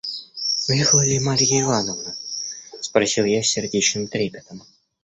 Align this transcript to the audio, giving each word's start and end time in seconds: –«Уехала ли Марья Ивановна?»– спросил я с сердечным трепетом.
–«Уехала 0.67 1.05
ли 1.05 1.19
Марья 1.19 1.61
Ивановна?»– 1.61 2.17
спросил 2.81 3.23
я 3.25 3.43
с 3.43 3.49
сердечным 3.51 4.07
трепетом. 4.07 4.63